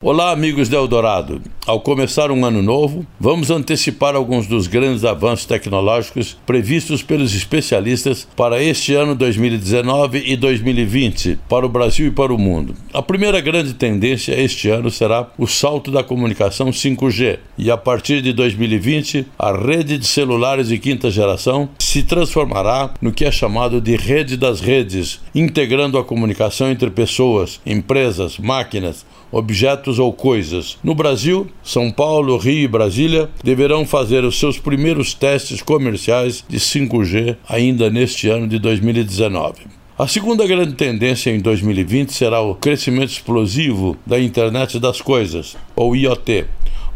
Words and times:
Olá, 0.00 0.30
amigos 0.30 0.68
de 0.68 0.76
Eldorado. 0.76 1.42
Ao 1.68 1.78
começar 1.78 2.30
um 2.30 2.46
ano 2.46 2.62
novo, 2.62 3.06
vamos 3.20 3.50
antecipar 3.50 4.16
alguns 4.16 4.46
dos 4.46 4.66
grandes 4.66 5.04
avanços 5.04 5.44
tecnológicos 5.44 6.34
previstos 6.46 7.02
pelos 7.02 7.34
especialistas 7.34 8.26
para 8.34 8.62
este 8.62 8.94
ano 8.94 9.14
2019 9.14 10.22
e 10.24 10.34
2020, 10.34 11.38
para 11.46 11.66
o 11.66 11.68
Brasil 11.68 12.06
e 12.06 12.10
para 12.10 12.32
o 12.32 12.38
mundo. 12.38 12.74
A 12.90 13.02
primeira 13.02 13.38
grande 13.42 13.74
tendência 13.74 14.32
este 14.32 14.70
ano 14.70 14.90
será 14.90 15.28
o 15.36 15.46
salto 15.46 15.90
da 15.90 16.02
comunicação 16.02 16.70
5G, 16.70 17.38
e 17.58 17.70
a 17.70 17.76
partir 17.76 18.22
de 18.22 18.32
2020, 18.32 19.26
a 19.38 19.52
rede 19.52 19.98
de 19.98 20.06
celulares 20.06 20.68
de 20.68 20.78
quinta 20.78 21.10
geração 21.10 21.68
se 21.78 22.02
transformará 22.02 22.94
no 22.98 23.12
que 23.12 23.26
é 23.26 23.30
chamado 23.30 23.78
de 23.78 23.94
rede 23.94 24.38
das 24.38 24.62
redes, 24.62 25.20
integrando 25.34 25.98
a 25.98 26.04
comunicação 26.04 26.70
entre 26.70 26.88
pessoas, 26.88 27.60
empresas, 27.66 28.38
máquinas, 28.38 29.04
objetos 29.30 29.98
ou 29.98 30.12
coisas. 30.12 30.78
No 30.82 30.94
Brasil, 30.94 31.46
São 31.62 31.90
Paulo, 31.90 32.36
Rio 32.36 32.64
e 32.64 32.68
Brasília 32.68 33.28
deverão 33.42 33.84
fazer 33.84 34.24
os 34.24 34.38
seus 34.38 34.58
primeiros 34.58 35.12
testes 35.12 35.60
comerciais 35.60 36.44
de 36.48 36.58
5G 36.58 37.36
ainda 37.48 37.90
neste 37.90 38.28
ano 38.28 38.48
de 38.48 38.58
2019. 38.58 39.78
A 39.98 40.06
segunda 40.06 40.46
grande 40.46 40.74
tendência 40.74 41.30
em 41.30 41.40
2020 41.40 42.12
será 42.12 42.40
o 42.40 42.54
crescimento 42.54 43.10
explosivo 43.10 43.96
da 44.06 44.20
internet 44.20 44.78
das 44.78 45.00
coisas, 45.00 45.56
ou 45.74 45.96
IoT. 45.96 46.46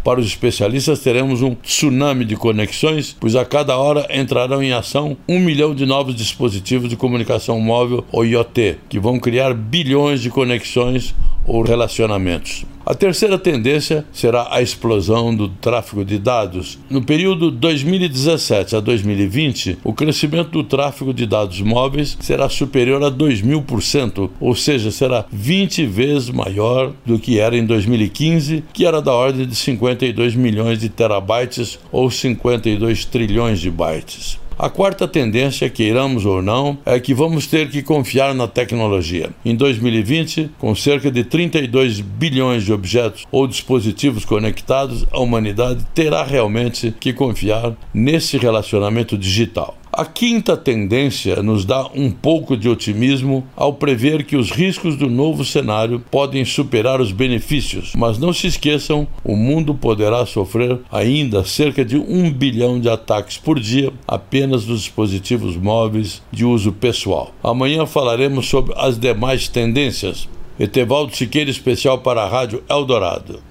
Para 0.05 0.19
os 0.19 0.27
especialistas, 0.27 0.99
teremos 0.99 1.43
um 1.43 1.55
tsunami 1.55 2.25
de 2.25 2.35
conexões, 2.35 3.17
pois 3.21 3.37
a 3.37 3.45
cada 3.45 3.77
hora 3.77 4.07
entrarão 4.11 4.61
em 4.61 4.73
ação 4.73 5.17
um 5.29 5.39
milhão 5.39 5.75
de 5.75 5.87
novos 5.87 6.15
dispositivos 6.17 6.89
de 6.89 6.97
comunicação 6.97 7.61
móvel, 7.61 8.05
ou 8.11 8.25
IoT, 8.25 8.79
que 8.89 8.99
vão 8.99 9.21
criar 9.21 9.55
bilhões 9.55 10.21
de 10.21 10.29
conexões 10.29 11.15
ou 11.47 11.63
relacionamentos. 11.63 12.65
A 12.85 12.95
terceira 12.95 13.39
tendência 13.39 14.05
será 14.13 14.49
a 14.51 14.61
explosão 14.61 15.35
do 15.35 15.49
tráfego 15.49 16.05
de 16.05 16.19
dados. 16.19 16.81
No 16.91 17.01
período 17.01 17.49
2017 17.49 18.75
a 18.75 18.81
2020, 18.81 19.79
o 19.85 19.93
crescimento 19.93 20.51
do 20.51 20.65
tráfego 20.65 21.15
de 21.15 21.25
dados 21.25 21.61
móveis 21.61 22.19
será 22.21 22.49
superior 22.49 23.03
a 23.05 23.11
2.000%, 23.11 24.31
ou 24.41 24.55
seja, 24.57 24.91
será 24.91 25.25
20 25.31 25.87
vezes 25.87 26.31
maior 26.31 26.93
do 27.07 27.21
que 27.21 27.39
era 27.39 27.57
em 27.57 27.65
2015, 27.65 28.65
que 28.73 28.85
era 28.85 29.01
da 29.01 29.13
ordem 29.13 29.47
de 29.47 29.55
52 29.55 30.35
milhões 30.35 30.81
de 30.81 30.89
terabytes 30.89 31.79
ou 31.93 32.11
52 32.11 33.05
trilhões 33.05 33.61
de 33.61 33.71
bytes. 33.71 34.42
A 34.59 34.69
quarta 34.69 35.09
tendência, 35.09 35.69
queiramos 35.69 36.25
ou 36.25 36.43
não, 36.43 36.79
é 36.85 37.01
que 37.01 37.15
vamos 37.15 37.47
ter 37.47 37.69
que 37.69 37.83
confiar 37.83 38.35
na 38.35 38.47
tecnologia. 38.47 39.31
Em 39.45 39.57
2020, 39.57 40.51
com 40.59 40.75
cerca 40.75 41.11
de 41.11 41.25
32 41.25 42.01
bilhões 42.01 42.65
de 42.65 42.73
objetos 42.73 43.27
ou 43.31 43.47
dispositivos 43.47 44.25
conectados, 44.25 45.07
a 45.11 45.19
humanidade 45.19 45.85
terá 45.95 46.23
realmente 46.23 46.95
que 47.01 47.13
confiar 47.13 47.75
nesse 47.93 48.37
relacionamento 48.37 49.19
digital. 49.19 49.77
A 49.95 50.07
quinta 50.07 50.57
tendência 50.57 51.43
nos 51.43 51.67
dá 51.67 51.87
um 51.95 52.11
pouco 52.11 52.57
de 52.57 52.67
otimismo 52.67 53.47
ao 53.55 53.75
prever 53.75 54.25
que 54.25 54.37
os 54.37 54.51
riscos 54.51 54.97
do 54.97 55.07
novo 55.07 55.45
cenário 55.45 56.03
podem 56.11 56.47
superar 56.47 56.99
os 56.99 57.13
benefícios, 57.13 57.93
mas 57.95 58.17
não 58.17 58.33
se 58.33 58.47
esqueçam: 58.47 59.07
o 59.23 59.37
mundo 59.37 59.75
poderá 59.75 60.25
sofrer 60.25 60.79
ainda 60.91 61.45
cerca 61.45 61.85
de 61.85 61.99
um 61.99 62.33
bilhão 62.33 62.81
de 62.81 62.89
ataques 62.89 63.37
por 63.37 63.61
dia 63.61 63.93
apenas 64.09 64.65
dos 64.65 64.81
dispositivos 64.81 65.59
móveis 65.59 66.23
de 66.33 66.47
uso 66.47 66.73
pessoal. 66.73 67.35
Amanhã 67.45 67.85
falaremos 67.85 68.49
sobre 68.49 68.73
as 68.79 68.99
demais 68.99 69.47
tendências. 69.47 70.27
Etevaldo 70.59 71.15
Siqueira, 71.15 71.51
especial 71.51 71.99
para 71.99 72.23
a 72.23 72.29
Rádio 72.29 72.63
Eldorado. 72.67 73.43